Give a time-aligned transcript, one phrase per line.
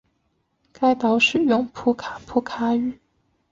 [0.73, 2.99] 该岛使用普卡普卡语。